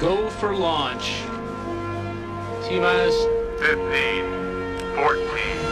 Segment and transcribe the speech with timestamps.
[0.00, 1.24] Go for launch.
[2.64, 3.14] T minus
[3.60, 5.69] 15, 14,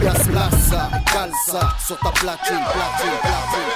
[0.00, 3.70] Gas Massa, calza sur ta platine, platine, platine,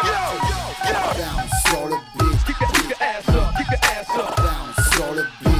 [1.66, 4.37] sur le beat, Keep your, keep your ass up, keep your ass up.
[4.37, 5.55] down sur le beat.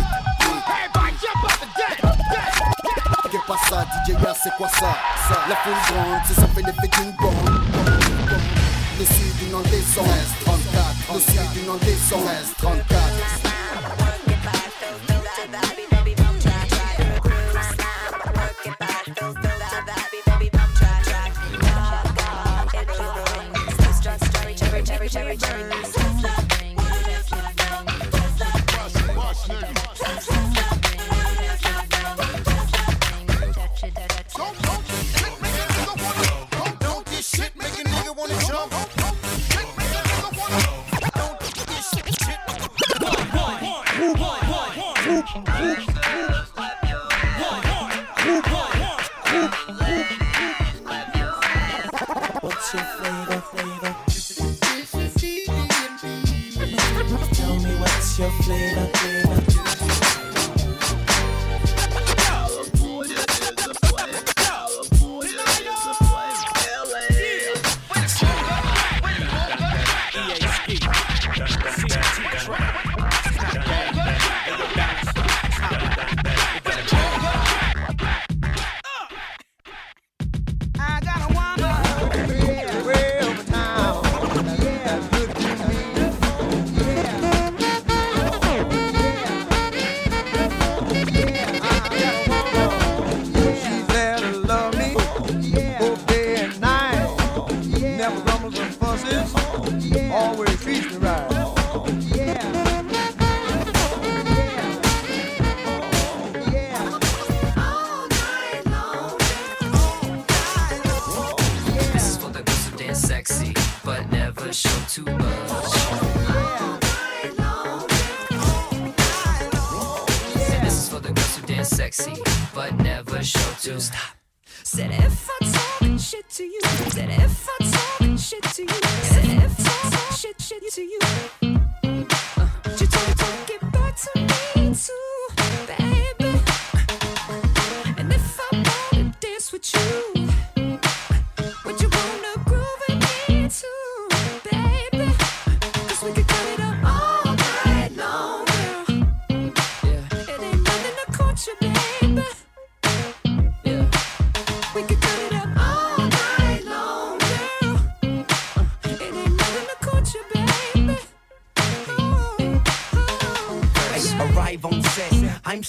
[3.31, 4.97] Qu'est pas ça, DJ Gas, c'est quoi ça,
[5.29, 7.35] ça La foule grande, c'est ça fait l'effet d'une bombe.
[8.99, 10.05] Le sud du nom des sons,
[10.45, 11.15] 34.
[11.15, 12.25] Le sud du nom des sons,
[12.59, 13.54] 34.
[25.15, 26.44] Don't
[71.33, 72.04] Fantasía.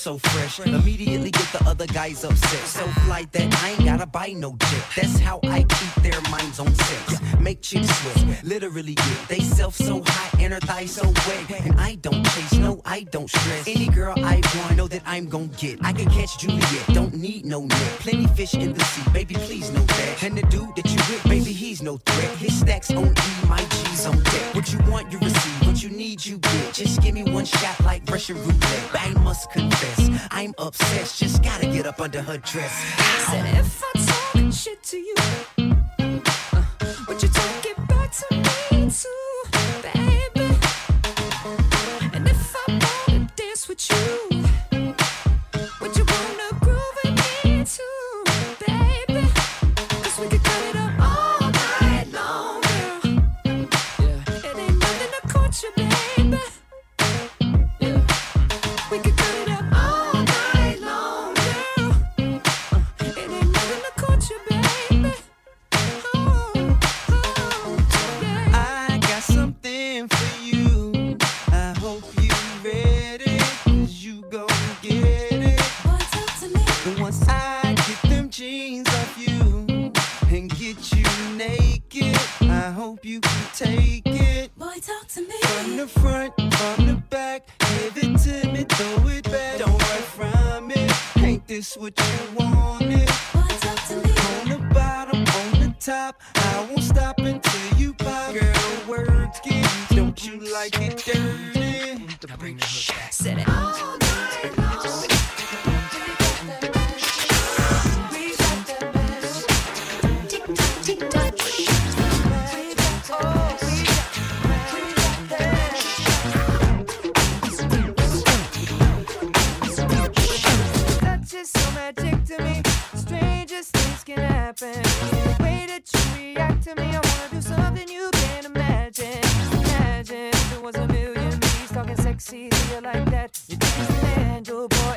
[0.06, 0.60] So fresh.
[0.60, 2.68] Immediately get the other guys upset.
[2.68, 4.86] So fly that I ain't gotta buy no jet.
[4.96, 7.20] That's how I keep their minds on sex.
[7.40, 11.66] Make chicks sweat, literally get they self so high and her thighs so wet.
[11.66, 13.68] And I don't chase, no, I don't stress.
[13.68, 15.84] Any girl I want, know that I'm gon' get.
[15.84, 17.92] I can catch Juliet, don't need no net.
[18.04, 20.24] Plenty fish in the sea, baby, please know that.
[20.24, 22.38] And the dude that you with, baby, he's no threat.
[22.38, 24.54] His stacks on E, my G's on deck.
[24.54, 25.55] What you want, you receive.
[25.86, 26.74] You need, you get.
[26.74, 28.90] Just give me one shot like Russian roulette.
[28.96, 31.20] I must confess, I'm obsessed.
[31.20, 32.74] Just gotta get up under her dress.
[32.98, 35.16] I said if I talk shit to you,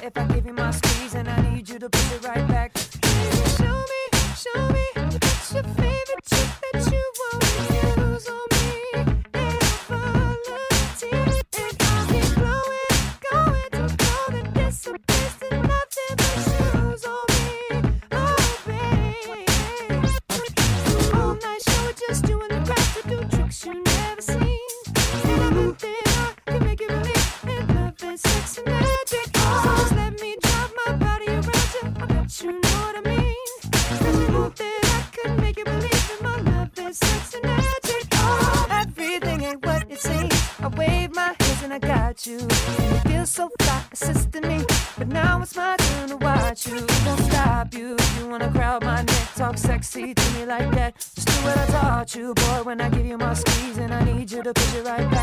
[0.08, 0.87] if I give you my.
[50.48, 50.96] like that.
[50.96, 53.76] Just do what I taught you, boy, when I give you my squeeze.
[53.76, 55.17] And I need you to push it right back.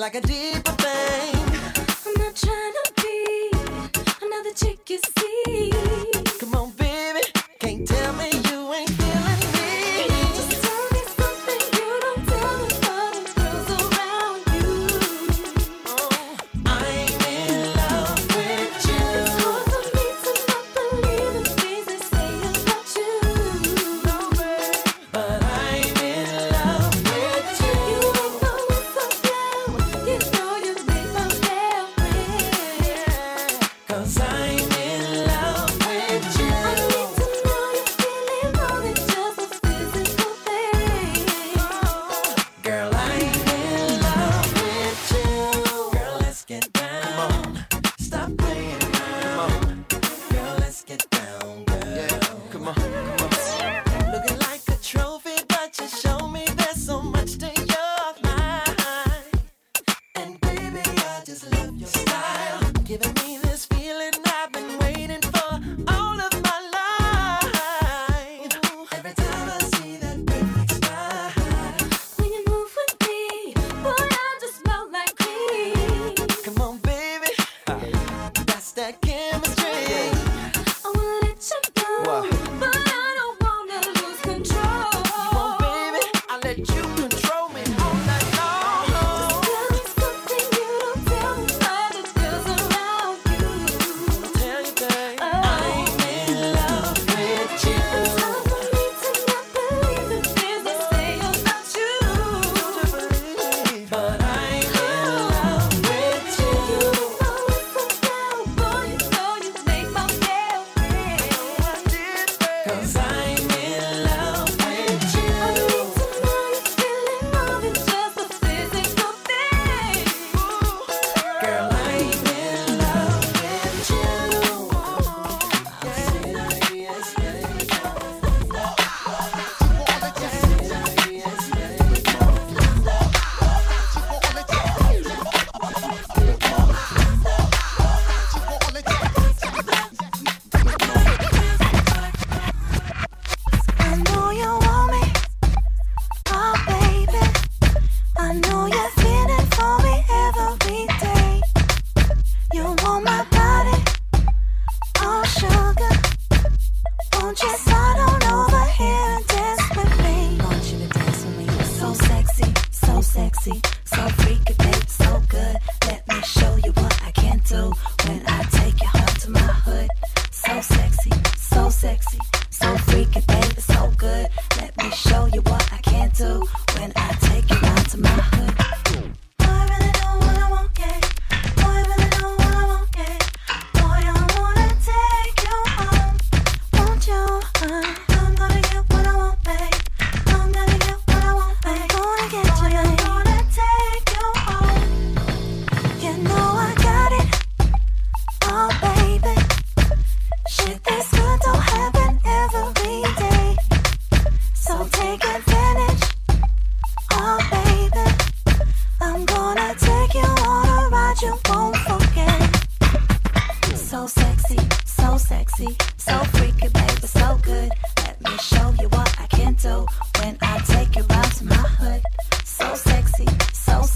[0.00, 0.79] like a deep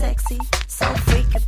[0.05, 1.44] sexy, so freaky.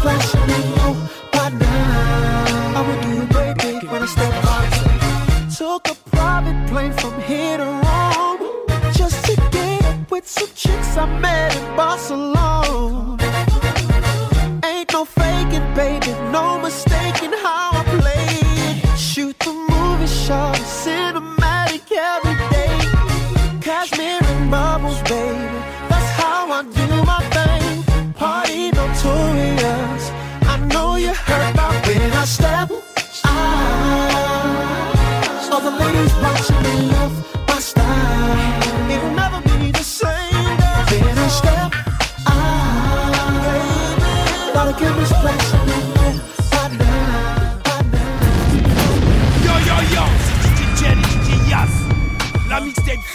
[0.00, 0.67] flash me.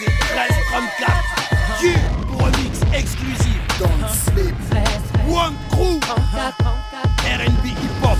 [0.04, 1.94] c'est 1334 Q
[2.28, 4.56] pour remix exclusif dans le slip
[5.30, 6.00] One Crew
[7.26, 8.18] R&B Hip Hop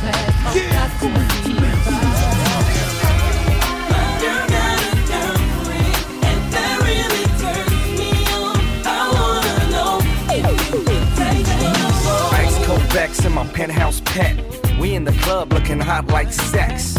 [13.26, 14.38] in my penthouse pet.
[14.80, 16.96] We in the club looking hot like sex.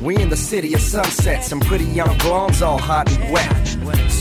[0.00, 3.75] We in the city of sunsets Some pretty young blondes all hot and wet.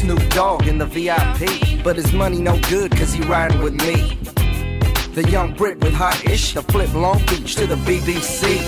[0.05, 1.83] Snoop Dogg in the VIP.
[1.83, 4.19] But his money no good, cause he riding with me.
[5.15, 8.61] The young Brit with hot ish, the flip Long Beach to the BBC.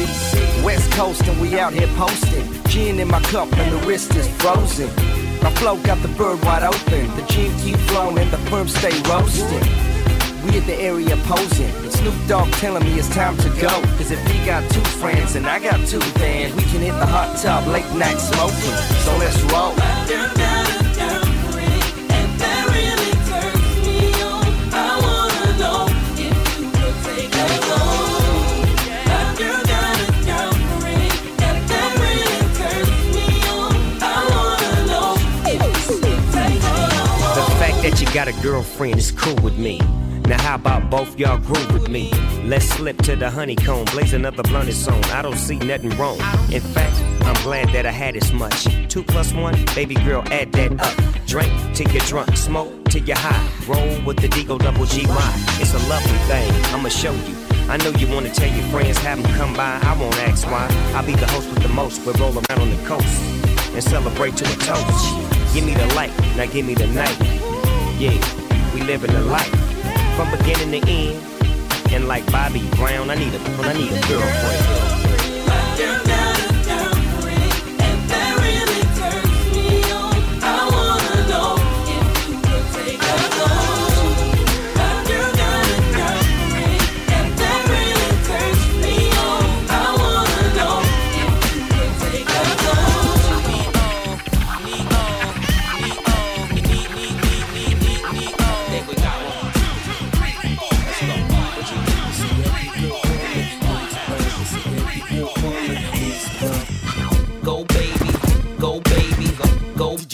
[0.66, 2.44] West Coast and we out here posting.
[2.70, 4.88] Gin in my cup and the wrist is frozen.
[5.44, 7.06] My flow got the bird wide open.
[7.16, 9.62] The gin keep flowing and the perm stay roasting.
[10.44, 11.72] We at the area posing.
[11.92, 13.80] Snoop Dogg telling me it's time to go.
[13.98, 17.06] Cause if he got two friends and I got two, then we can hit the
[17.06, 18.78] hot tub late night smoking.
[19.06, 20.67] So let's roll
[38.18, 39.78] got a girlfriend is cool with me.
[40.26, 42.12] Now how about both y'all groove with me?
[42.44, 45.04] Let's slip to the honeycomb, blaze another blunt and song.
[45.06, 46.18] I don't see nothing wrong.
[46.52, 46.96] In fact,
[47.28, 48.68] I'm glad that I had as much.
[48.88, 50.96] Two plus one, baby girl, add that up.
[51.28, 53.46] Drink till you're drunk, smoke till you're high.
[53.68, 55.34] Roll with the Deagle Double G Y.
[55.60, 57.36] It's a lovely thing, I'ma show you.
[57.70, 59.78] I know you wanna tell your friends, have them come by.
[59.84, 60.70] I won't ask why.
[60.96, 63.22] I'll be the host with the most, but roll around on the coast
[63.74, 65.54] and celebrate to the toast.
[65.54, 67.20] Give me the light, now give me the night.
[68.00, 68.16] Yeah,
[68.74, 69.54] we living the life
[70.16, 71.22] from beginning to end.
[71.92, 74.88] And like Bobby Brown, I need a, I need a girlfriend.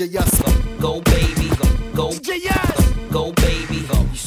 [0.05, 0.43] DJ
[0.79, 1.49] go baby,
[1.95, 2.62] go DJ Go you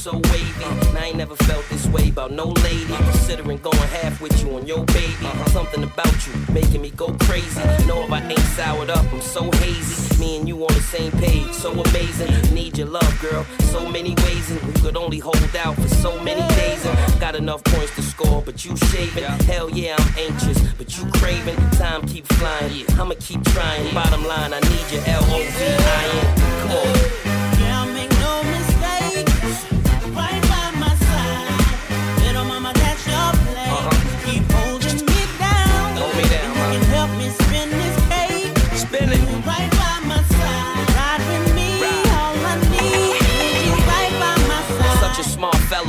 [0.06, 0.64] so wavy.
[0.88, 2.94] And I ain't never felt this way about no lady.
[3.10, 5.26] Considering going half with you on your baby.
[5.50, 7.60] Something about you making me go crazy.
[7.88, 10.20] Know if I ain't soured up, I'm so hazy.
[10.20, 12.30] Me and you on the same page, so amazing.
[12.54, 13.44] Need your love, girl.
[13.74, 16.86] So many ways, and we could only hold out for so many days.
[16.86, 19.24] And got enough points to score, but you shaving.
[19.50, 21.58] Hell yeah, I'm anxious, but you craving.
[21.82, 22.86] Time keep flying.
[23.00, 23.92] I'ma keep trying.
[23.92, 25.64] Bottom line, I need your L O V
[25.98, 26.60] I N.
[26.60, 27.05] Come on.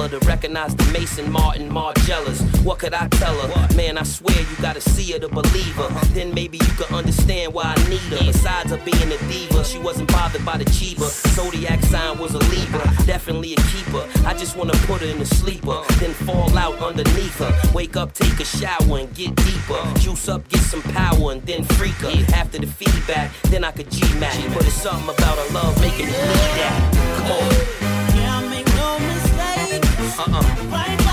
[0.07, 2.39] To recognize the Maison Martin Margielas.
[2.63, 3.75] What could I tell her?
[3.75, 5.89] Man, I swear you gotta see her to believe her.
[6.13, 8.25] Then maybe you could understand why I need her.
[8.31, 11.09] Besides her being a diva, she wasn't bothered by the Chiba.
[11.35, 14.07] Zodiac sign was a Libra, definitely a keeper.
[14.25, 17.53] I just wanna put her in a sleeper, then fall out underneath her.
[17.73, 19.99] Wake up, take a shower, and get deeper.
[19.99, 22.33] Juice up, get some power, and then freak her.
[22.33, 24.37] After the feedback, then I could G-Mac.
[24.53, 27.17] But it's something about her love making me need that.
[27.17, 27.76] Come on.
[30.19, 31.06] Uh-uh.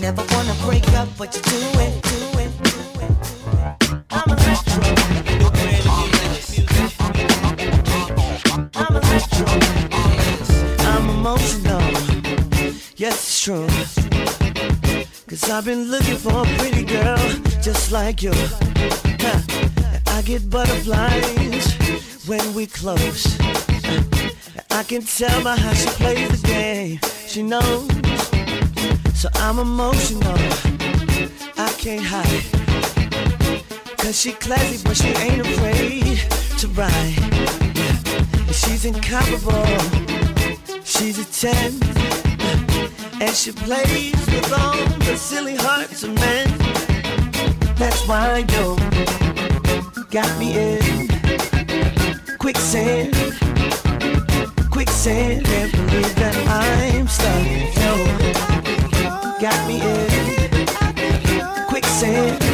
[0.00, 2.70] Never wanna break up, but you do it, do it, do
[3.04, 3.12] it.
[4.10, 4.82] I'm a retro.
[8.74, 9.46] I'm a retro.
[10.86, 11.82] I'm emotional.
[12.96, 13.66] Yes, it's true.
[15.26, 17.18] Cause I've been looking for a pretty girl
[17.60, 18.32] just like you.
[20.06, 21.74] I get butterflies
[22.26, 23.38] when we close.
[24.70, 27.00] I can tell by how she plays the game.
[27.26, 28.07] She knows.
[29.18, 30.38] So I'm emotional.
[31.56, 32.44] I can't hide.
[33.98, 36.20] Cause she classy, but she ain't afraid
[36.60, 37.18] to ride.
[38.54, 39.66] She's incomparable.
[40.84, 41.82] She's a 10.
[43.20, 46.46] And she plays with all the silly hearts of men.
[47.74, 48.76] That's why you
[50.12, 51.08] got me in
[52.38, 53.16] quicksand
[54.70, 55.44] quicksand.
[55.44, 57.77] Can't believe that I'm stuck.
[62.02, 62.47] In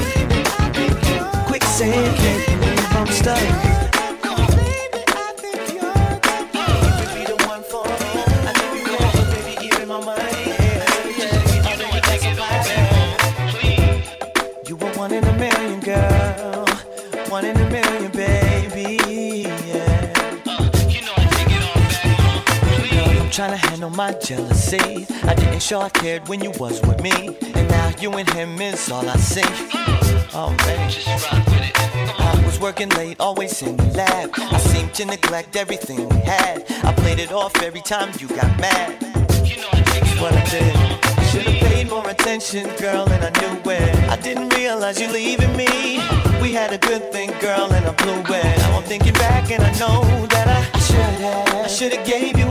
[23.35, 25.09] trying to handle my jealousy.
[25.25, 27.37] I didn't show I cared when you was with me.
[27.43, 29.43] And now you and him is all I see.
[29.43, 32.21] Man, just rock with it.
[32.21, 34.31] I was working late, always in the lab.
[34.39, 36.65] I seemed to neglect everything we had.
[36.85, 39.03] I played it off every time you got mad.
[39.45, 41.25] You know I That's what I did.
[41.31, 44.11] Should've paid more attention, girl, and I knew it.
[44.11, 45.99] I didn't realize you leaving me.
[46.41, 48.59] We had a good thing, girl, and I blew it.
[48.59, 51.65] Now I'm thinking back and I know that I should have.
[51.65, 52.44] I should have gave you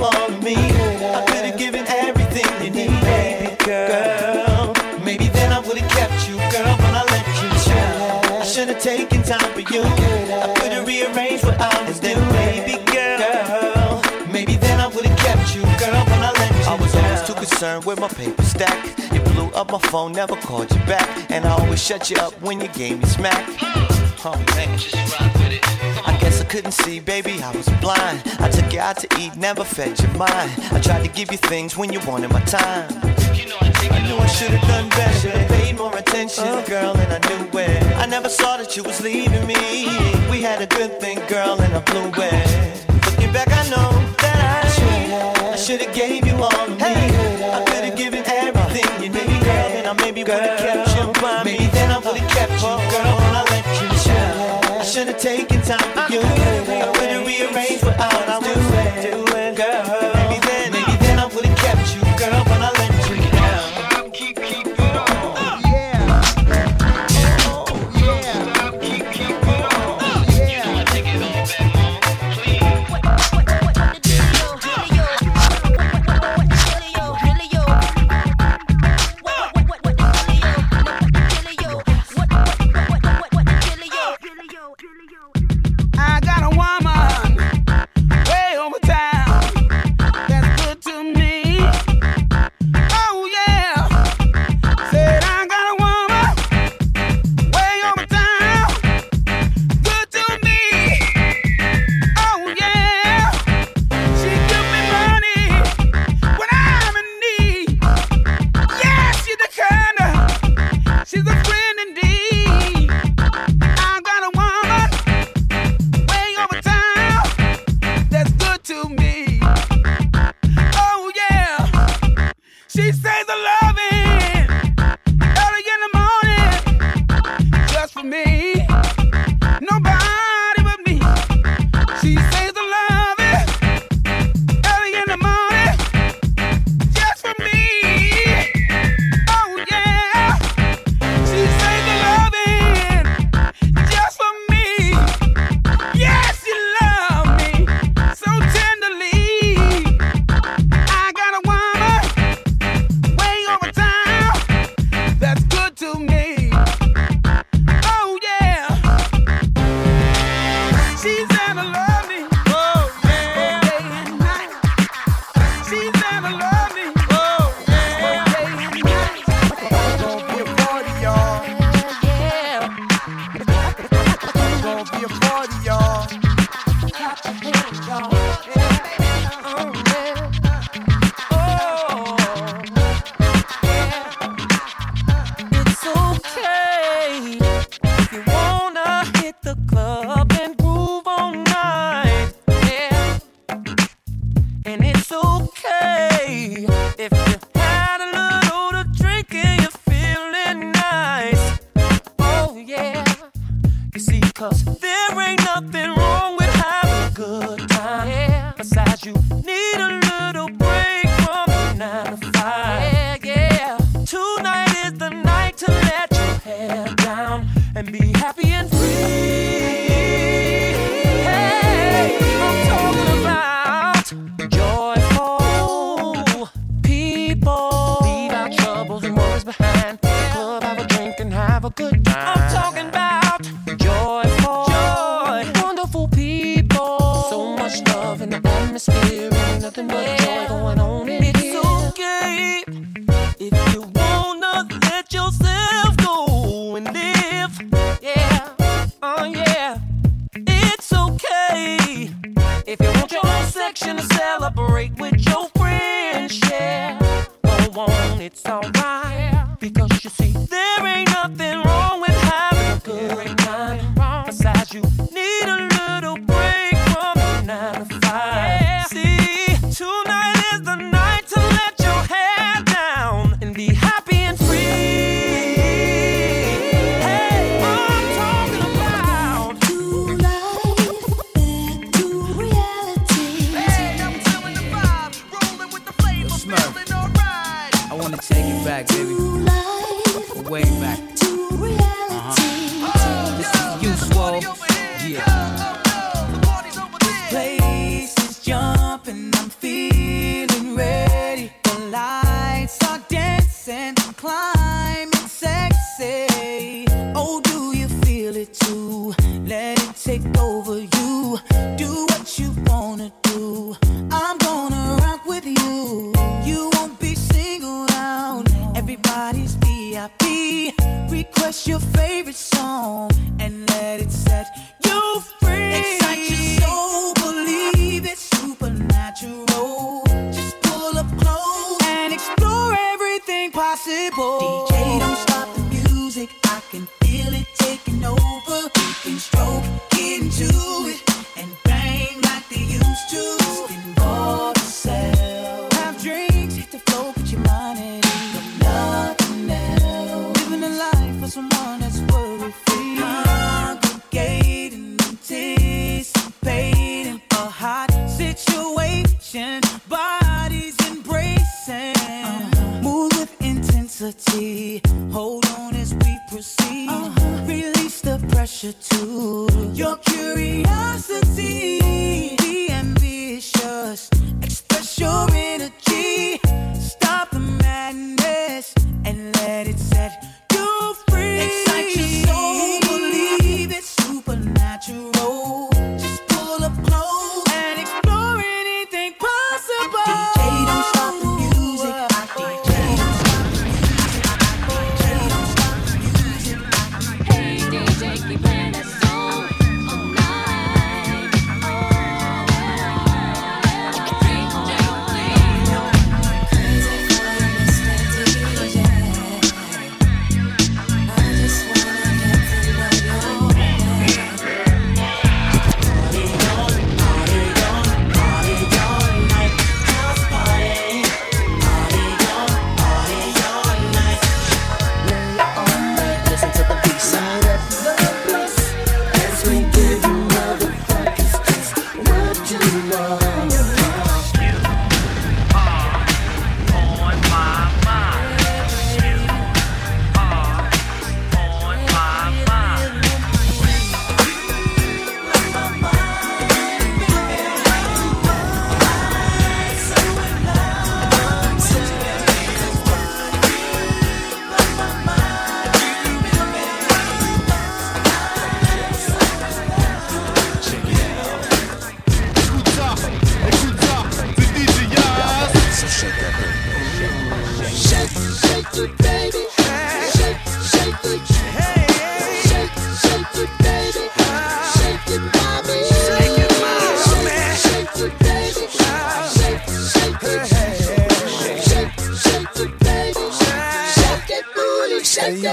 [9.72, 9.82] you.
[9.84, 12.33] I could rearrange what I was doing.
[17.64, 19.14] concerned with my paper stack.
[19.14, 21.08] You blew up my phone, never called you back.
[21.32, 23.46] And I always shut you up when you gave me smack.
[24.26, 24.70] Oh, man.
[26.06, 28.22] I guess I couldn't see, baby, I was blind.
[28.40, 30.52] I took you out to eat, never fed your mind.
[30.74, 32.90] I tried to give you things when you wanted my time.
[33.02, 36.68] I knew I should've done better, should've paid more attention, uh-huh.
[36.68, 37.84] girl, and I knew it.
[37.96, 39.86] I never saw that you was leaving me.
[40.30, 43.06] We had a good thing, girl, and I blew it.
[43.06, 44.23] Looking back, I know
[45.14, 46.78] I should've gave you all of me.
[46.78, 49.70] I could've given everything you need, girl.
[49.74, 51.68] Then I maybe would've kept you by me.
[51.68, 53.16] Then I would've kept you, girl.
[53.22, 56.22] When I let you chill, I should've taken time for you.
[56.22, 58.73] I could've rearranged what I was doing.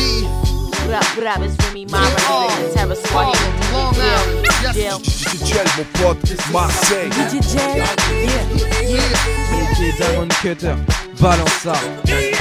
[0.87, 1.41] What up, what up?
[1.41, 3.37] It's Remy Ma representing Terror Squad.
[3.73, 4.47] Long Island.
[4.75, 4.99] Jill.
[4.99, 7.11] DJ mon pote, Marseille.
[7.11, 7.85] DJ Jay.
[9.51, 10.77] DJ Diamond Cutter,
[11.21, 11.75] balance ça.
[12.05, 12.33] Hey,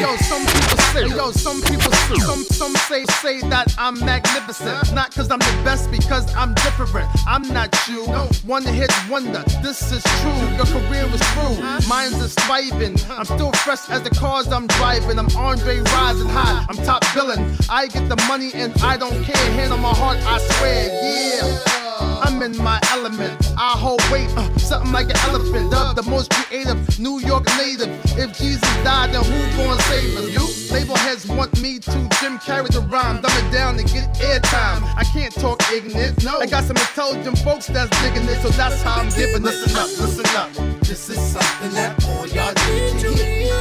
[0.00, 4.94] yo, some people yo, some people some, some say, say that I'm magnificent.
[4.94, 7.08] Not cause I'm the best, because I'm different.
[7.26, 8.04] I'm not you.
[8.46, 9.42] One hit wonder.
[9.62, 10.32] This is true.
[10.56, 11.88] Your career is through.
[11.88, 12.96] Mine's is thriving.
[13.10, 15.18] I'm still fresh as the cars I'm driving.
[15.18, 16.66] I'm Andre rising high.
[16.68, 17.56] I'm top billing.
[17.70, 19.36] I get the money and I don't care.
[19.52, 21.81] Hand on my heart, I swear, yeah.
[22.22, 23.34] I'm in my element.
[23.58, 25.72] I hold weight, uh, something like an elephant.
[25.72, 27.90] Dubbed the most creative New York native.
[28.16, 30.30] If Jesus died, then who gon' save us?
[30.30, 30.46] You?
[30.72, 34.82] Label heads want me to Jim Carrey the rhyme, dumb it down and get airtime.
[34.96, 36.22] I can't talk ignorant.
[36.22, 39.42] No, I got some intelligent folks that's digging it, so that's how I'm giving it.
[39.42, 40.80] Listen up, listen up.
[40.80, 43.52] This is something that all y'all need to hear.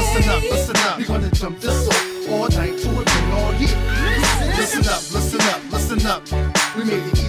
[0.00, 0.96] Listen up, listen up.
[0.96, 3.76] We gonna jump this off all night to it and all year.
[4.56, 6.22] Listen up, listen up, listen up.
[6.74, 7.27] We made it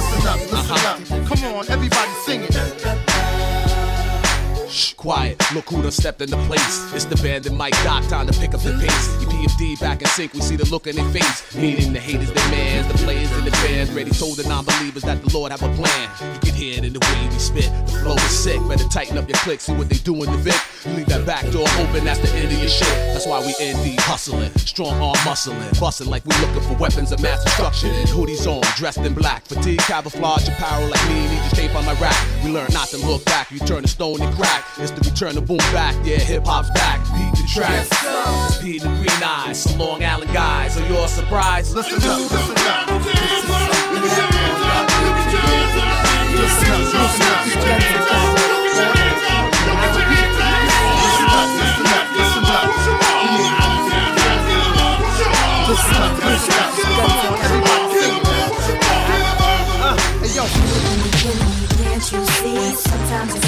[0.00, 1.14] Listen up, listen uh-huh.
[1.14, 1.26] up.
[1.26, 3.09] Come on, everybody sing it.
[4.70, 5.42] Shh, quiet.
[5.52, 6.94] Look who done stepped into place.
[6.94, 9.08] It's the band and Mike Doc, time to pick up the pace.
[9.18, 11.56] EPFD back in sync, we see the look in their face.
[11.56, 13.90] Meaning the haters, the mans, the players in the bands.
[13.90, 16.08] Ready told the non-believers that the Lord have a plan.
[16.34, 17.70] You can hear it in the way we spit.
[17.86, 18.60] The flow is sick.
[18.68, 20.60] Better tighten up your click, see what they do in the Vic.
[20.86, 22.88] You leave that back door open, that's the end of your shit.
[23.12, 27.20] That's why we ND hustling, strong arm muscling, busting like we looking for weapons of
[27.20, 27.90] mass destruction.
[28.06, 31.26] Hoodies on, dressed in black, fatigue, camouflage, apparel like me.
[31.26, 32.16] Need just came on my rack.
[32.44, 33.50] We learn not to look back.
[33.50, 34.78] You turn the stone and crack back.
[34.78, 35.94] Instantly return the boom back.
[36.04, 37.00] Yeah, hip hop's back.
[37.14, 37.86] Beat the track.
[38.60, 40.76] Pete and Green Eyes, some Long Island guys.
[40.76, 41.74] Are you all surprised?
[41.74, 42.90] Listen up, listen up.
[46.50, 47.46] Listen up, listen up.
[55.68, 56.20] Listen up,
[60.20, 60.44] Hey yo.
[61.82, 62.58] Can't you see?
[62.74, 63.39] Sometimes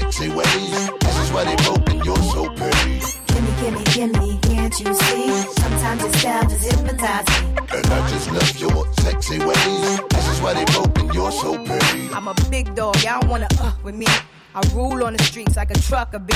[0.00, 0.90] sexy ways.
[1.00, 3.00] This is why they broke and you're so pretty.
[3.26, 5.28] Gimme, gimme, gimme, can't you see?
[5.62, 7.48] Sometimes your style just hypnotizes me.
[7.74, 10.00] And I just love your sexy ways.
[10.10, 12.08] This is why they broke and you're so pretty.
[12.12, 14.06] I'm a big dog, y'all wanna uh with me.
[14.54, 16.34] I rule on the streets like a trucker bee.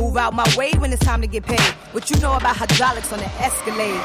[0.00, 1.60] Move out my way when it's time to get paid.
[1.92, 4.00] What you know about hydraulics on the Escalade?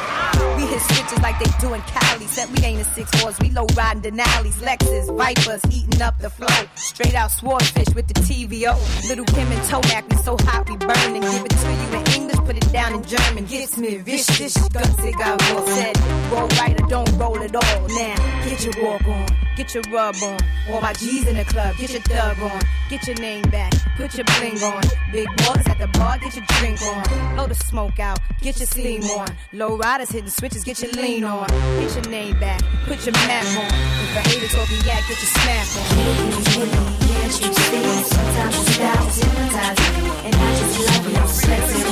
[0.58, 2.26] We hit switches like they do in Cali.
[2.26, 6.30] Said we ain't in six fours, we low riding Denali's, Lexus, Vipers, eating up the
[6.30, 6.68] flow.
[6.76, 8.76] Straight out swordfish with the TVO.
[9.08, 12.22] Little Kim and Tomac, we so hot we burn and give it to you in
[12.22, 13.46] English, put it down in German.
[13.46, 14.58] Gets me vicious.
[14.58, 15.98] gunsig, I will said.
[16.30, 17.88] Roll right or don't roll at all.
[17.88, 20.40] Now, get your walk on, get your rub on.
[20.70, 22.62] All my G's in the club, get your thug on.
[22.90, 24.84] Get your name back, put your bling on.
[25.12, 27.36] Big boys at the bar, get your drink on.
[27.36, 29.28] Blow the smoke out, get your steam on.
[29.54, 31.48] Low riders hitting switches, get your lean on.
[31.80, 33.72] Get your name back, put your map on.
[34.04, 36.96] If a hater talking yak, get your snap on.
[37.26, 39.12] Can't?
[39.12, 39.96] Sometimes is.
[40.26, 41.85] And I just love your sexy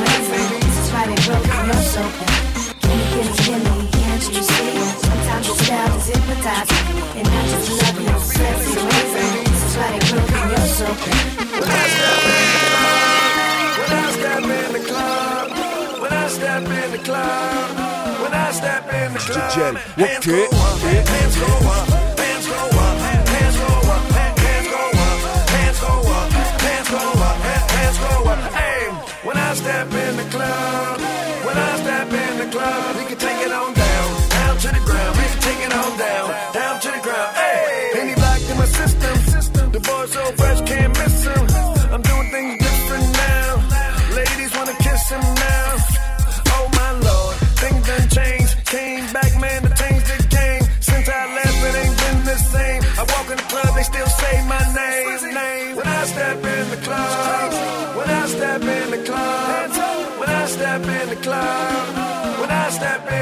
[19.71, 19.95] Michel.
[19.95, 21.92] Hands go up, hands go up.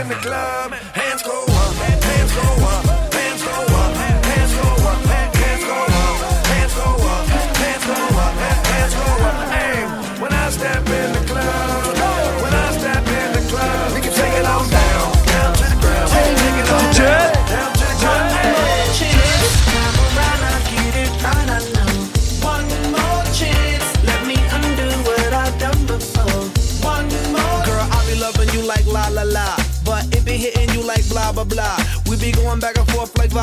[0.02, 1.11] In the club, hands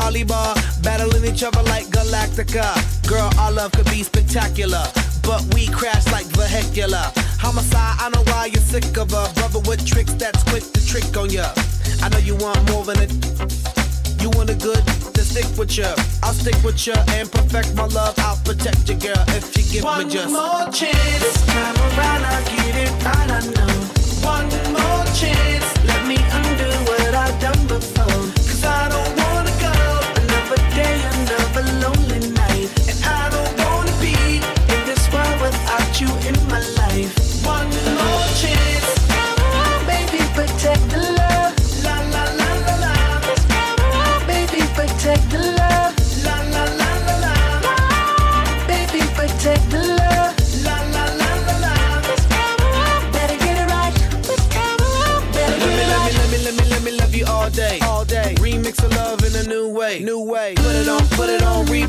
[0.09, 2.67] volleyball, battling each other like Galactica.
[3.07, 4.83] Girl, our love could be spectacular,
[5.23, 7.11] but we crash like vehicular.
[7.39, 11.15] Homicide, I know why you're sick of a brother with tricks that's quick to trick
[11.17, 11.53] on ya.
[12.01, 13.07] I know you want more than a.
[14.21, 14.83] You want a good
[15.13, 15.95] to stick with ya.
[16.23, 18.15] I'll stick with ya and perfect my love.
[18.19, 21.19] I'll protect you, girl, if you give One me just more chance.
[21.23, 23.73] This time around, I get it right, I know.
[24.25, 25.58] One more chance.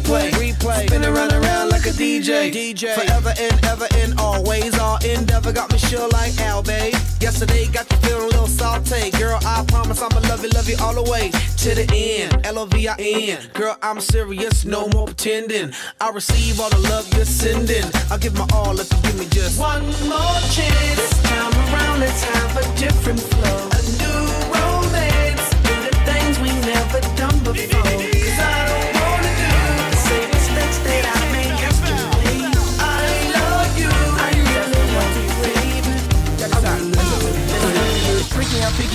[0.01, 0.87] Replay, replay.
[0.87, 2.95] Spin around around like a DJ, DJ.
[2.95, 6.95] Forever and ever and always, all endeavor got me sure like Al, babe.
[7.21, 9.39] Yesterday got you feeling a little saute, girl.
[9.45, 12.47] I promise I'ma love you, love you all the way to the end.
[12.47, 13.77] L O V I N, girl.
[13.83, 15.73] I'm serious, no more pretending.
[16.01, 17.85] I receive all the love you're sending.
[18.11, 20.97] I'll give my all if you give me just One more chance.
[20.97, 23.69] This time around, let's have a different flow.
[23.79, 24.23] A new
[24.55, 25.47] romance.
[25.67, 28.20] Do the things we never done before.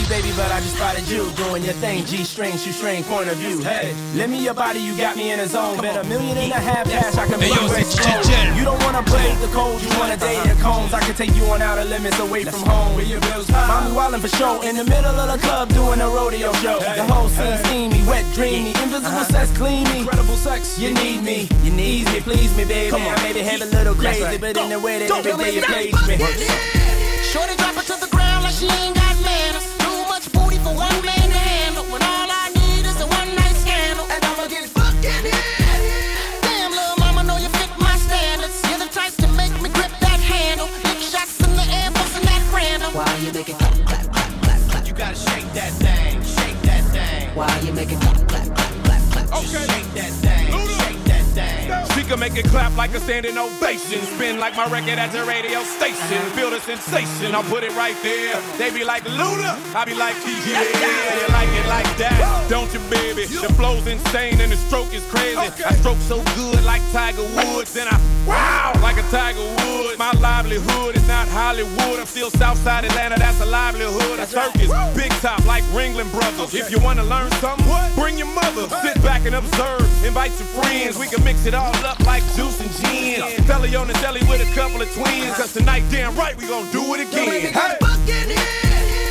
[0.05, 2.05] Freaky, baby, but I just spotted you doing your thing.
[2.05, 3.61] G string, shoestring, point of view.
[3.61, 5.77] Hey, let me your body, you got me in a zone.
[5.77, 8.21] Bet a million and a half cash, I can Hey, yo, it it's slow.
[8.23, 8.57] Jen.
[8.57, 10.93] You don't wanna play the cold, you wanna date the cones.
[10.93, 12.95] I can take you on outer limits away from home.
[12.95, 16.07] Where your bills Mommy wildin' for show in the middle of the club doing a
[16.09, 16.79] rodeo show.
[16.79, 19.25] The whole scene steamy, wet, dreamy, invisible uh-huh.
[19.25, 19.99] sex, clean me.
[19.99, 22.91] Incredible sex, you need me, you need me, please me, baby.
[22.91, 23.15] Come on.
[23.33, 26.17] Be having a little crazy, but in the way that every day you please me.
[27.31, 29.14] Shorty drop it to the ground like she ain't got
[30.65, 31.24] for one man
[53.05, 54.01] standing ovation.
[54.17, 56.21] Spin like my record at the radio station.
[56.35, 58.33] Build a sensation, I'll put it right there.
[58.57, 60.65] They be like Luda, I be like, yeah,
[61.21, 62.17] you like it like that,
[62.49, 63.25] don't you, baby?
[63.29, 65.37] The flow's insane and the stroke is crazy.
[65.37, 69.99] I stroke so good like Tiger Woods, and I wow like a Tiger Woods.
[69.99, 71.99] My livelihood is not Hollywood.
[72.01, 74.17] I'm still Southside Atlanta, that's a livelihood.
[74.17, 76.55] A circus, big top like Ringling Brothers.
[76.55, 78.65] If you wanna learn something, bring your mother.
[78.81, 79.85] Sit back and observe.
[80.03, 80.97] Invite your friends.
[80.97, 82.94] We can mix it all up like juice and gin.
[83.47, 85.35] Belly on the deli with a couple of twins.
[85.35, 87.53] Cause tonight, damn right, we gon' do it again.
[87.53, 87.77] Hey.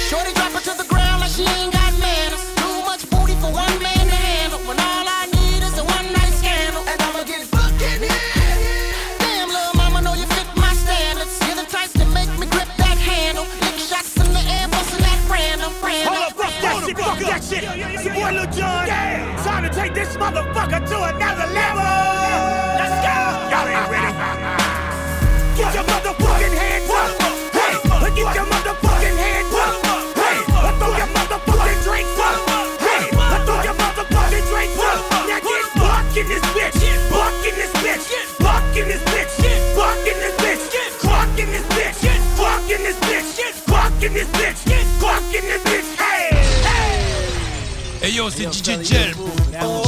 [0.09, 2.43] Shorty drop her to the ground like she ain't got manners.
[2.57, 4.61] Too much booty for one man to handle.
[4.69, 6.83] When all I need is a one night scandal.
[6.87, 8.19] And I'ma get fucking in.
[9.21, 11.35] Damn, little mama, know you fit my standards.
[11.47, 13.47] You're the type to make me grip that handle.
[13.65, 16.15] Lick shots in the air, busting that random, random.
[16.15, 17.65] Hold up, fuck that shit, fuck that shit.
[17.65, 18.87] It's your boy Lil Jon.
[19.45, 21.87] Time to take this motherfucker to another level.
[22.81, 23.34] Let's go.
[23.55, 24.11] Y'all ain't ready.
[25.55, 27.07] Get your motherfucking hands up.
[27.55, 27.79] Hey,
[28.19, 29.75] get your motherfucking hands up.
[30.19, 30.43] Hey,
[30.75, 32.35] throw your motherfucking drinks up.
[32.83, 33.15] Hey,
[33.47, 34.99] throw your motherfucking drinks up.
[35.31, 36.83] Now get buck in this bitch.
[37.15, 38.03] Buck in this bitch.
[38.43, 39.39] Buck in this bitch.
[39.79, 40.99] Buck in this bitch.
[40.99, 42.03] Clock in this bitch.
[42.37, 43.67] Buck in this bitch.
[43.71, 45.01] Buck in this bitch.
[45.01, 45.95] Buck in this bitch.
[45.95, 46.35] Hey,
[46.67, 46.99] hey.
[48.01, 48.83] Hey yo, c'est DJ Gel.
[48.83, 49.15] Gel.
[49.53, 49.84] Gel.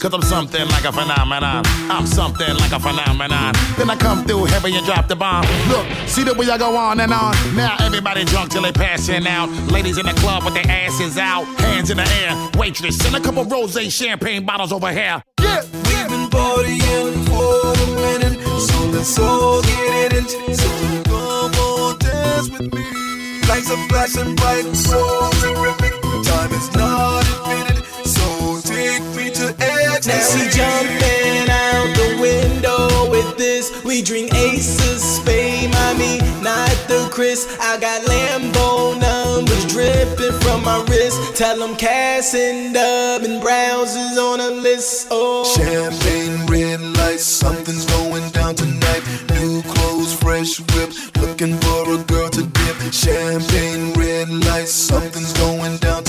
[0.00, 1.62] Cause I'm something like a phenomenon.
[1.90, 3.52] I'm something like a phenomenon.
[3.76, 5.44] Then I come through heavy and drop the bomb.
[5.68, 7.34] Look, see the way I go on and on.
[7.54, 9.50] Now everybody drunk till they passing out.
[9.70, 12.50] Ladies in the club with their asses out, hands in the air.
[12.58, 15.22] Waitress, send a couple rose champagne bottles over here.
[15.40, 20.54] Yeah, we've been partying for a minute, so let's all get it into.
[20.54, 22.84] So come on, dance with me.
[23.48, 25.92] Lights are flashing bright, so terrific.
[26.24, 27.29] Time is not
[30.10, 33.84] Now we jumping out the window with this.
[33.84, 37.46] We drink Aces, Spade, mommy, not the Chris.
[37.60, 41.36] I got Lambo numbers dripping from my wrist.
[41.36, 45.08] Tell them Cass and Dub and Browns is on a list.
[45.12, 49.02] Oh, Champagne, red lights, something's going down tonight.
[49.30, 52.76] New clothes, fresh whip, looking for a girl to dip.
[52.92, 55.99] Champagne, red lights, something's going down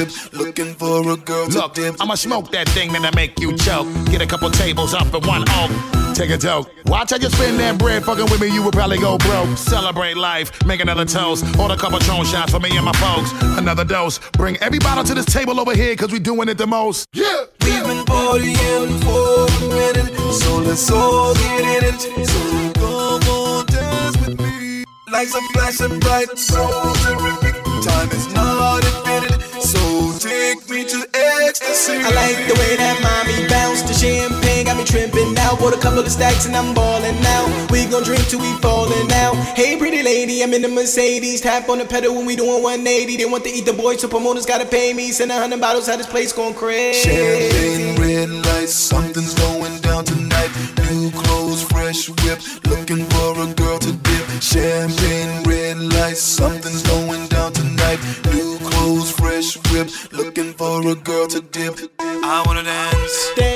[0.00, 1.96] whip, looking for a girl to Look, dip.
[2.00, 3.86] I'ma smoke that thing that'll make you choke.
[4.06, 5.70] Get a couple tables up at one oak.
[6.14, 6.70] Take a toke.
[6.86, 9.56] Watch how you spend that bread fucking with me, you would probably go broke.
[9.56, 11.44] Celebrate life, make another toast.
[11.58, 13.32] Order a couple Patron shots for me and my folks.
[13.58, 14.18] Another dose.
[14.32, 17.06] Bring every bottle to this table over here, cause we doing it the most.
[17.12, 17.44] Yeah!
[17.64, 22.00] We've been partying for a minute, so let's all get in it.
[22.00, 24.84] So come on, dance with me.
[25.12, 27.54] Lights are flashing bright, so terrific.
[27.82, 28.49] Time is not
[32.02, 35.56] I like the way that mommy bounced the champagne, got me tripping now.
[35.56, 37.44] Bought a couple of stacks and I'm balling now.
[37.70, 39.34] We gon' drink till we falling out.
[39.56, 41.40] Hey, pretty lady, I'm in the Mercedes.
[41.40, 43.16] Tap on the pedal when we doing 180.
[43.16, 45.12] They want to eat the boys, so promoters gotta pay me.
[45.12, 47.10] Send a hundred bottles, how this place going crazy.
[47.10, 50.50] Champagne, red lights, something's going down tonight.
[50.90, 54.26] New clothes, fresh whip, looking for a girl to dip.
[54.40, 56.82] Champagne, red lights, something's
[60.82, 61.78] for a girl to dip.
[61.98, 63.49] I wanna dance.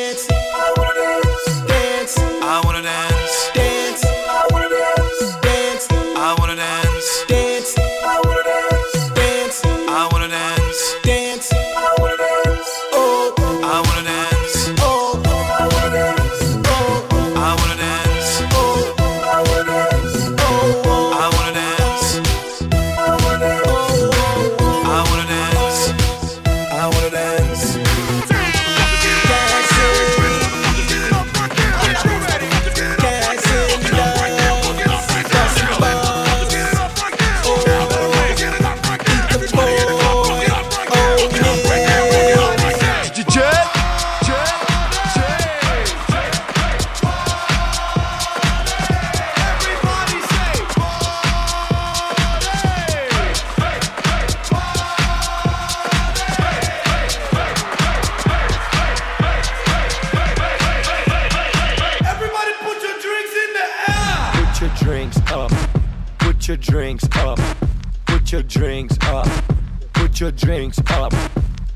[70.91, 71.13] Up.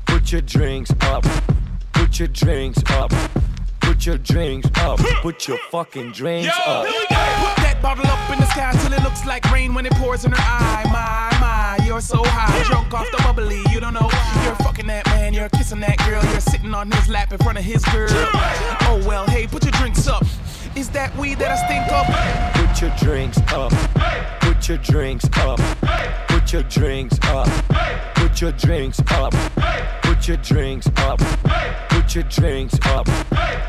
[0.05, 1.25] Put your drinks up.
[1.93, 3.11] Put your drinks up.
[3.81, 4.99] Put your drinks up.
[5.21, 6.85] Put your fucking drinks up.
[6.85, 10.25] Put that bottle up in the sky till it looks like rain when it pours
[10.25, 10.83] in her eye.
[10.85, 12.63] My, my, you're so high.
[12.63, 14.09] Drunk off the bubbly, you don't know.
[14.43, 16.23] You're fucking that man, you're kissing that girl.
[16.31, 18.07] You're sitting on his lap in front of his girl.
[18.11, 20.23] Oh well, hey, put your drinks up.
[20.75, 22.07] Is that weed that I stink up?
[22.53, 23.71] Put your drinks up.
[24.39, 25.59] Put your drinks up.
[26.27, 27.47] Put your drinks up.
[28.29, 29.33] Put your drinks up.
[30.03, 31.19] Put your drinks up.
[31.89, 33.07] Put your drinks up.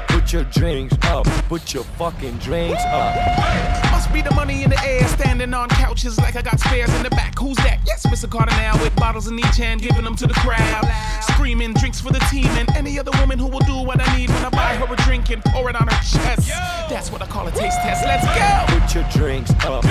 [0.07, 1.25] Put your drinks up.
[1.49, 3.91] Put your fucking drinks up.
[3.91, 7.03] Must be the money in the air, standing on couches like I got spares in
[7.03, 7.39] the back.
[7.39, 7.81] Who's that?
[7.87, 8.31] Yes, Mr.
[8.31, 10.85] Cardinal, with bottles in each hand, giving them to the crowd.
[11.23, 14.29] Screaming drinks for the team and any other woman who will do what I need
[14.29, 16.49] when I buy her a drink and pour it on her chest.
[16.91, 18.05] That's what I call a taste test.
[18.05, 18.79] Let's go.
[18.79, 19.85] Put your drinks up.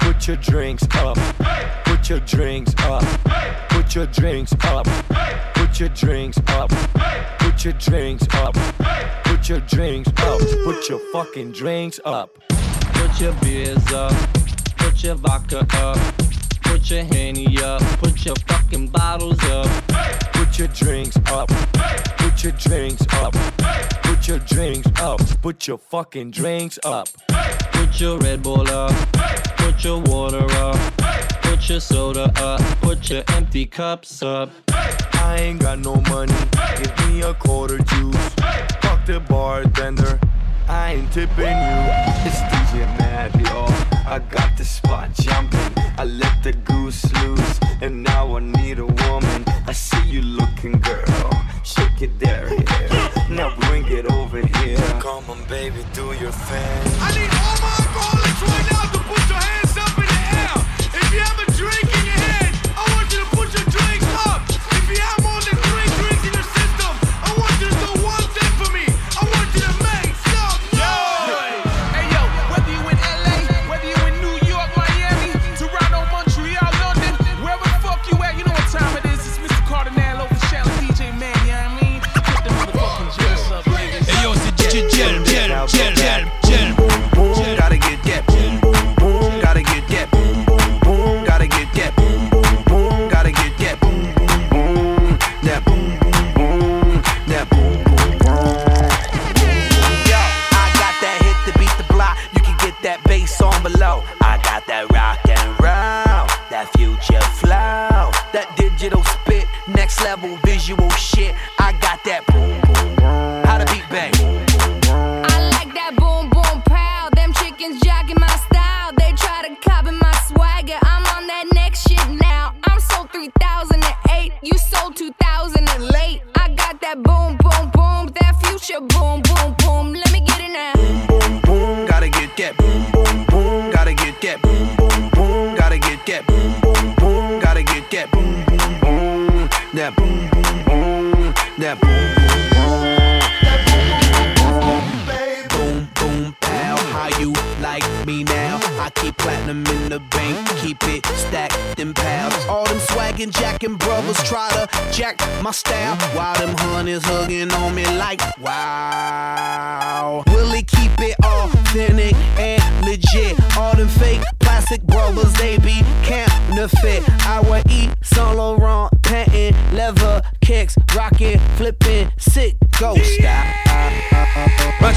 [0.00, 1.18] Put your drinks up.
[1.84, 3.04] Put your drinks up.
[3.88, 4.86] Put your drinks up.
[5.54, 6.68] Put your drinks up.
[7.38, 8.52] Put your drinks up.
[9.24, 10.40] Put your drinks up.
[10.62, 12.38] Put your fucking drinks up.
[12.50, 14.12] Put your beers up.
[14.76, 15.96] Put your vodka up.
[16.64, 17.80] Put your henny up.
[17.98, 19.86] Put your fucking bottles up.
[20.34, 21.48] Put your drinks up.
[22.18, 23.32] Put your drinks up.
[24.02, 25.18] Put your drinks up.
[25.40, 27.08] Put your fucking drinks up.
[27.72, 28.92] Put your Red Bull up.
[29.56, 30.97] Put your water up.
[31.58, 32.60] Put your soda up.
[32.82, 34.48] Put your empty cups up.
[34.68, 36.32] I ain't got no money.
[36.78, 38.28] Give me a quarter juice.
[38.80, 40.20] Fuck the bartender.
[40.68, 41.80] I ain't tipping you.
[42.24, 43.72] It's DJ Mad, y'all.
[44.06, 45.72] I got the spot jumping.
[45.98, 49.44] I let the goose loose, and now I need a woman.
[49.66, 51.30] I see you looking, girl.
[51.64, 53.26] Shake it there, yeah.
[53.28, 54.78] Now bring it over here.
[55.00, 56.82] Come on, baby, do your thing.
[57.00, 57.77] I need all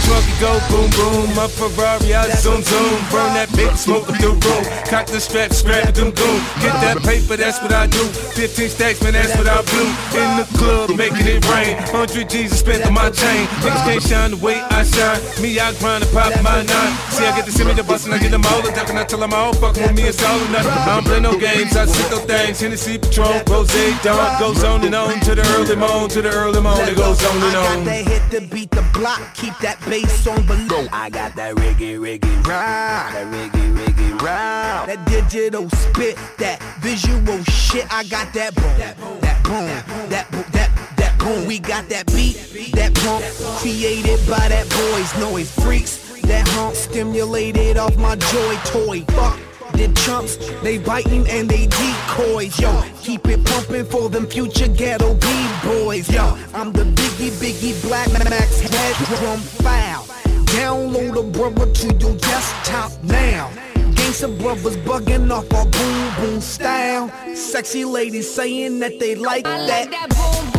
[0.06, 4.18] Truck can go boom boom, my Ferrari I zoom zoom, burn that big smoke up
[4.18, 7.88] the room, cock the strap, scrap it, doom doom, get that paper, that's what I
[7.88, 8.04] do.
[8.36, 9.89] 15 stacks, man, that's what I blew.
[10.18, 11.78] In the club, making it rain.
[11.93, 13.47] 100 G's spent on my chain.
[13.62, 15.22] Niggas can't shine the way I shine.
[15.41, 16.93] Me, I grind and pop my nine.
[17.12, 18.99] See, I get to see me the bus and I get them all the and
[18.99, 20.72] I tell them all fucking with me, it's all or nothing.
[20.72, 22.60] I don't play no games, I sit no things.
[22.60, 23.72] Hennessy Patron, Rose,
[24.02, 27.24] Dawn, goes on and on to the early morn, to the early morn, it goes
[27.24, 27.86] on and I got on.
[27.86, 30.88] that hit to beat the block, keep that bass on below.
[30.94, 34.88] I got that reggae, reggae, rock, that reggae, reggae, rock.
[34.88, 37.86] That digital spit, that visual shit.
[37.94, 41.46] I got that boom, that boom, that boom, that boom, that that boom.
[41.46, 42.38] We got that beat,
[42.74, 43.26] that pump,
[43.60, 45.98] created by that boys, noise freaks.
[46.22, 49.02] That hump stimulated off my joy toy.
[49.12, 49.39] Fuck.
[49.74, 52.59] The chumps, they biting and they decoys.
[52.59, 56.09] Yo, keep it pumping for them future ghetto B-boys.
[56.09, 60.05] Yo, I'm the biggie, biggie, black man max head drum file.
[60.51, 63.49] Download a brother to your desktop now.
[63.95, 67.09] Gangsta brothers bugging off our boom boom style.
[67.36, 69.69] Sexy ladies saying that they like I that.
[69.69, 70.51] like that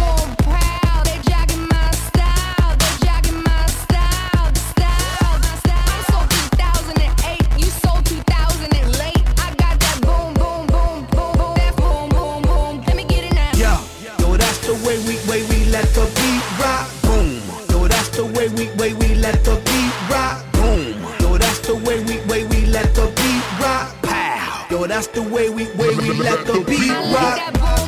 [18.42, 20.52] way we way we let the beat rock.
[20.52, 21.00] Boom.
[21.20, 23.94] Yo, that's the way we way we let the beat rock.
[24.02, 24.66] Pow.
[24.70, 27.81] Yo, that's the way we way we let the beat rock.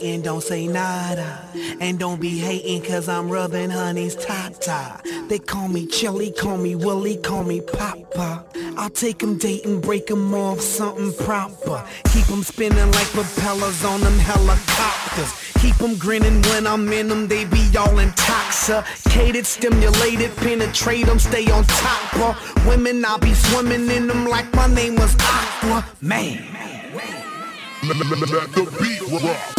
[0.00, 1.38] Nothing, don't say nada.
[1.78, 4.98] And don't be hating cause I'm rubbing honey's tata.
[5.28, 8.44] They call me Chili, call me Willie, call me Papa.
[8.78, 11.84] I'll take 'em dating, break 'em off something proper.
[12.14, 15.32] Keep 'em spinning like propellers on them helicopters.
[15.60, 21.44] Keep 'em grinning when I'm in 'em, they be all intoxicated, stimulated, penetrate 'em, stay
[21.50, 23.04] on top of women.
[23.04, 26.69] I'll be swimming in 'em like my name was Aqua Man.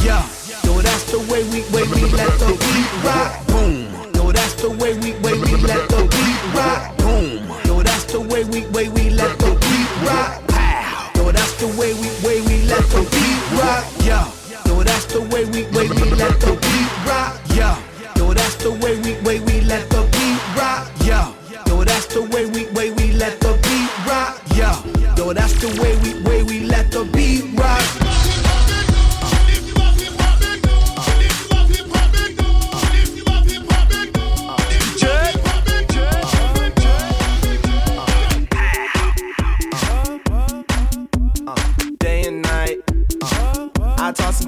[0.04, 0.22] Yeah,
[0.64, 3.48] yo, that's the way we way we let the beat rock.
[3.48, 3.88] Boom.
[4.14, 6.96] Yo, that's the way we way we let the beat rock.
[6.98, 7.50] Boom.
[7.66, 10.40] Yo, that's the way we way we let the beat rock.
[10.48, 11.10] Pow.
[11.16, 13.86] Yo, that's the way we way we let the beat rock.
[14.06, 14.22] Yo,
[14.84, 16.86] that's the way we way we let the beat
[20.56, 20.78] rock.
[21.66, 22.46] Yo, that's the way we
[22.76, 24.42] way we let the beat rock.
[24.56, 24.72] Yo.
[25.18, 27.81] Yo, that's the way we way we let the beat rock.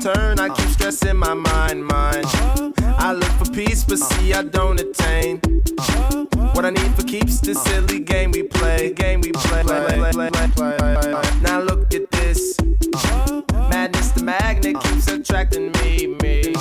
[0.04, 2.26] Turn, I keep stressing my mind, mind.
[3.00, 5.40] I look for peace, but see I don't attain.
[6.54, 9.64] What I need for keeps this silly game we play, game we play.
[11.42, 12.58] Now look at this.
[13.70, 16.54] Madness, the magnet keeps attracting me, me.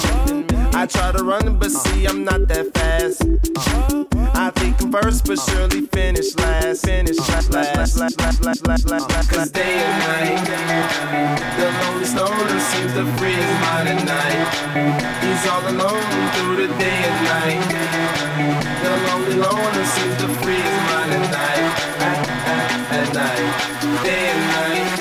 [0.73, 4.12] I try to run, but see I'm not that fast.
[4.93, 6.85] First, but surely finish last.
[6.85, 9.31] Finish last, last, last, last, last, last, last, last.
[9.31, 10.45] Cause day and night,
[11.57, 14.53] the lonely stoner seems to free his mind at night.
[15.25, 17.65] He's all alone through the day and night.
[18.85, 21.73] The lonely loner seems to free his mind at night.
[22.05, 24.93] At, at, at night, day and night.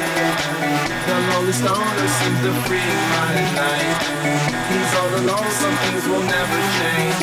[1.04, 4.51] The lonely stoner seems to free his mind at night.
[4.72, 7.20] He's all alone, some things will never change.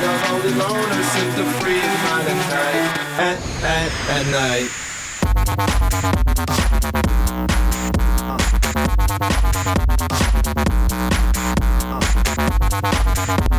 [0.00, 2.86] The lonely loner seems to free his mind at night.
[3.20, 4.70] At, at, at night.
[13.28, 13.49] At,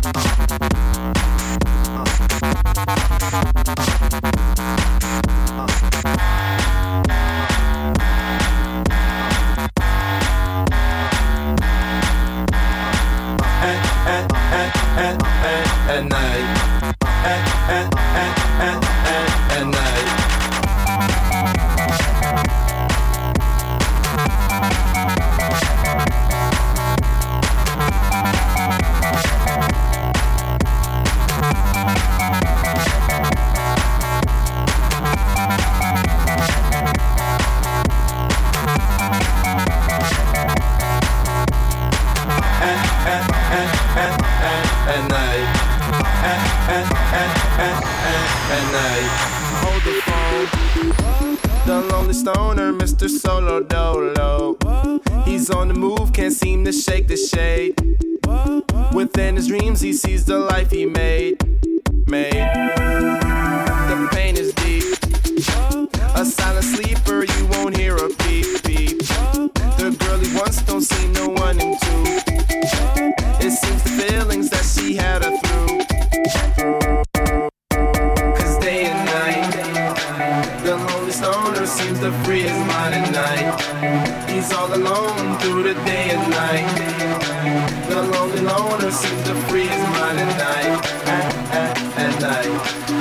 [92.22, 92.46] night,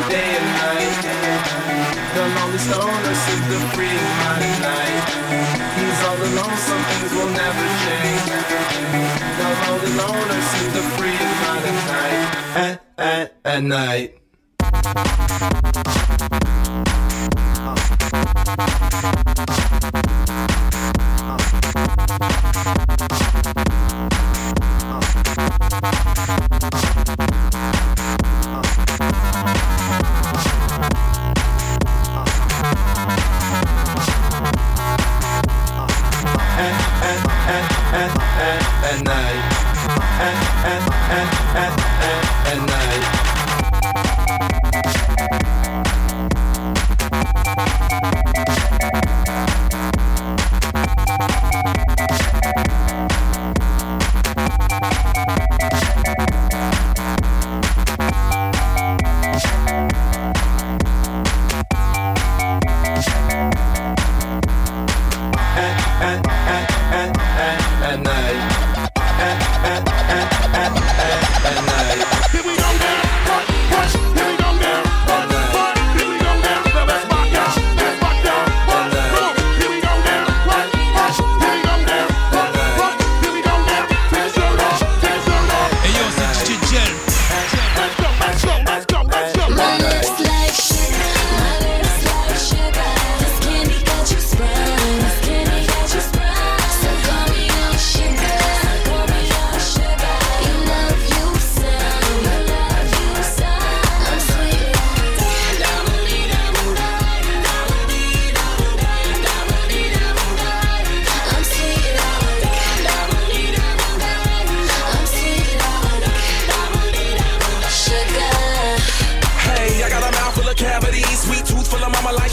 [0.09, 0.97] day and night.
[2.15, 2.57] The lonely
[4.17, 5.05] mind at night.
[6.03, 6.17] All
[7.13, 8.25] will never change.
[9.37, 10.41] The lonely loner
[10.73, 12.21] to free his mind at night.
[12.57, 14.09] At, at, at night.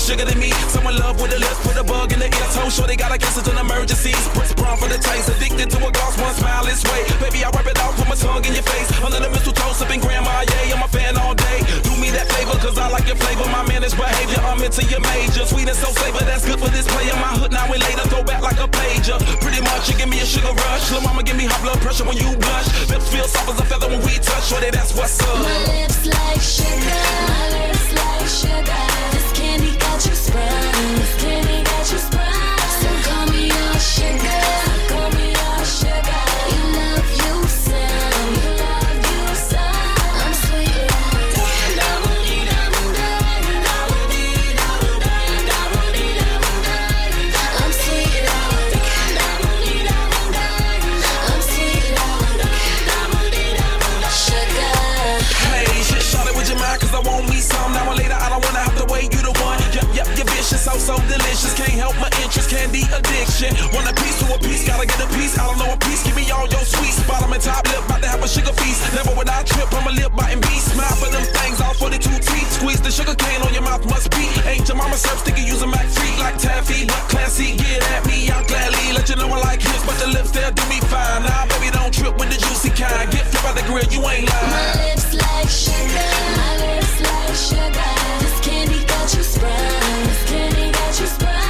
[0.09, 0.49] Sugar to me.
[0.73, 2.49] Someone love with the lips, put a bug in the ear.
[2.57, 4.17] Toe sure they got a guess it's an emergencies.
[4.33, 7.05] Press brown for the taste, addicted to a gloss, one smile this way.
[7.21, 8.89] Baby, I wipe it out, put my tongue in your face.
[9.05, 11.61] Under the mistletoe, sipping grandma, ah, yeah, I'm a fan all day.
[11.85, 13.45] Do me that favor, cause I like your flavor.
[13.53, 15.45] My managed behavior, I'm into your major.
[15.45, 17.13] Sweet and so flavor, that's good for this player.
[17.21, 19.21] My hood now and later, throw back like a pager.
[19.45, 20.89] Pretty much, you give me a sugar rush.
[20.89, 22.65] Lil' mama, give me high blood pressure when you blush.
[22.89, 24.49] Lips feel soft as a feather when we touch.
[24.49, 25.37] Shorty, that's what's up.
[25.37, 26.97] My lips like sugar,
[27.29, 29.18] my lips like sugar.
[29.59, 30.15] Candy got you
[30.95, 31.48] this candy
[62.69, 63.53] candy addiction.
[63.73, 65.39] Want a piece to a piece, gotta get a piece.
[65.39, 67.01] I don't know a piece, give me all your sweets.
[67.09, 68.85] Bottom and top lip, about to have a sugar feast.
[68.95, 70.73] Never would I trip, I'm a lip biting beast.
[70.75, 72.51] Smile for them things, all 42 teeth.
[72.53, 74.29] Squeeze the sugar cane on your mouth, must be.
[74.45, 76.87] Ain't your mama serve sticky, use a Mac free like taffy.
[77.09, 80.31] Classy, get at me, I'll gladly let you know I like his, but the lips
[80.31, 81.23] there do me fine.
[81.25, 83.09] Nah, baby, don't trip with the juicy kind.
[83.11, 84.51] Get flip out the grill, you ain't lying.
[84.53, 87.93] My lips like sugar, my lips like sugar.
[88.21, 91.48] This candy got you sprung, this candy got you sprung.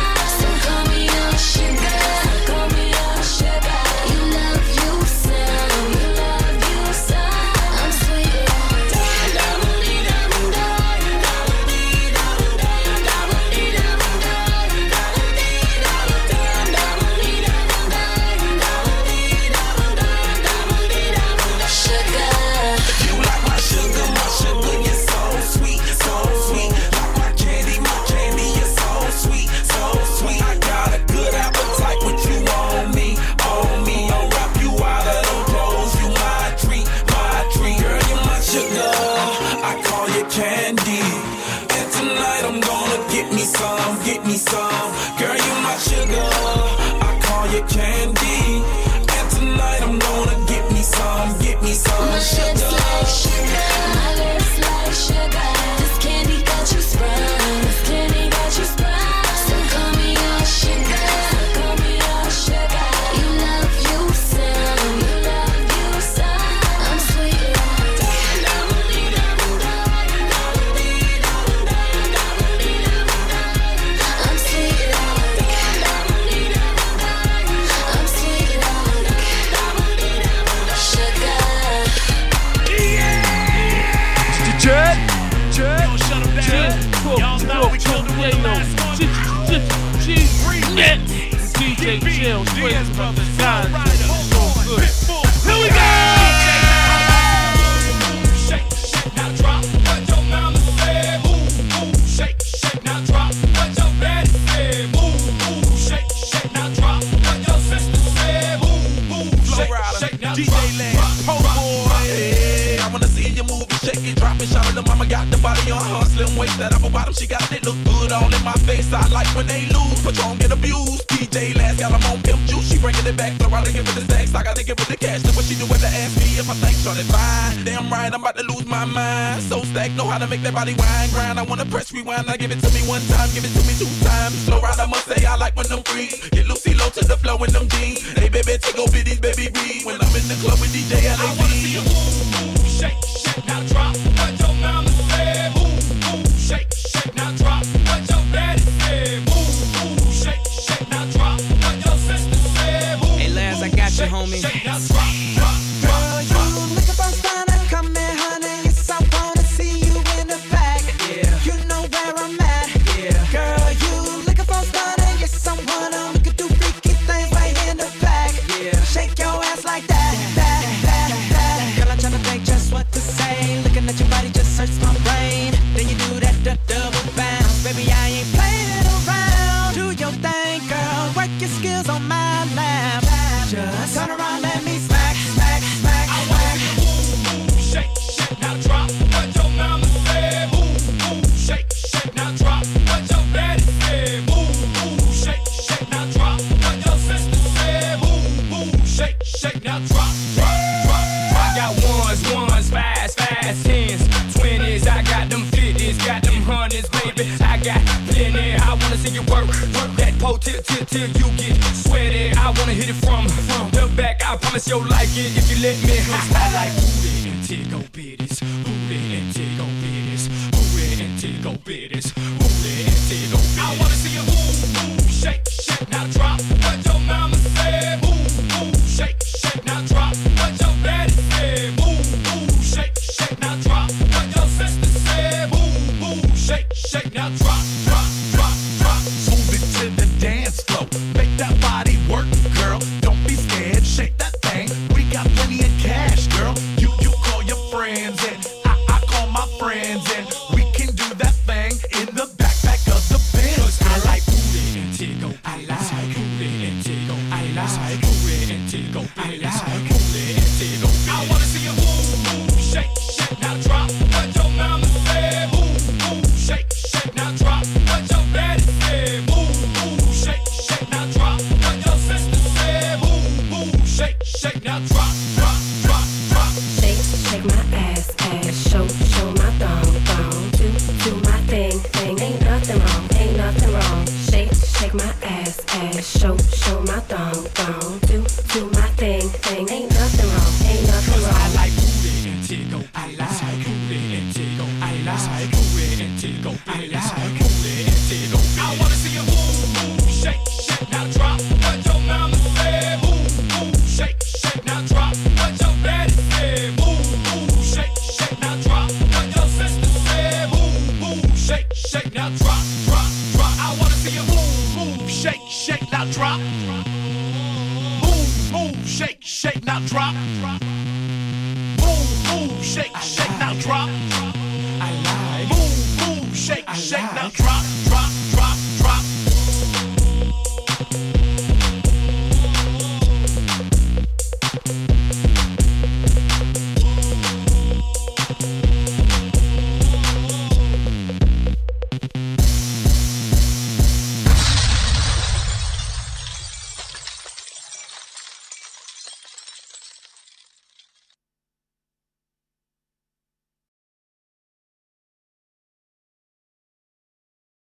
[129.19, 129.43] mind.
[129.43, 131.39] So stack, know how to make that body wine, grind.
[131.39, 133.75] I wanna press rewind, I give it to me one time, give it to me
[133.79, 134.35] two times.
[134.47, 136.29] Slow ride, I must say I like when them freeze.
[136.31, 138.01] Get Lucy low to the flow in them jeans.
[138.19, 139.83] Hey baby, take over these baby B.
[139.85, 141.21] When I'm in the club with DJ LAB.
[141.21, 143.97] I wanna see you move, move, shake, shake, now drop.
[144.19, 147.58] What your mama said, move, move, shake, shake, now drop.